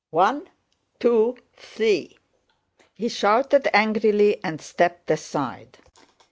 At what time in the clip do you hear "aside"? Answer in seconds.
5.11-5.77